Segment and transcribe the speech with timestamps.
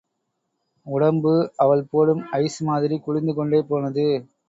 [0.85, 1.33] உடம்பு,
[1.57, 4.07] அவள் போடும் ஐஸ் மாதிரி குளிர்ந்து கொண்டே போனது.